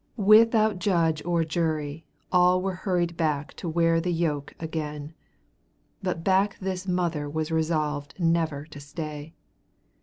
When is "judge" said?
0.79-1.23